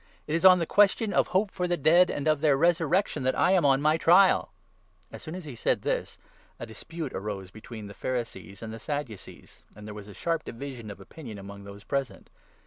[0.25, 3.37] It is on the question of hope for the dead and of their resurrection that
[3.37, 4.51] I am on my trial."
[5.11, 6.17] As soon as he said this,
[6.59, 10.43] a dispute arose between the Pharisees 7 and the Sadducees; and there was a sharp
[10.43, 12.31] division of opinion among those present.